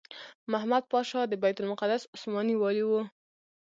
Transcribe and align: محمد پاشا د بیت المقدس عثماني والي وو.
محمد 0.51 0.83
پاشا 0.91 1.21
د 1.27 1.33
بیت 1.43 1.57
المقدس 1.59 2.03
عثماني 2.15 2.55
والي 2.57 2.83
وو. 2.85 3.01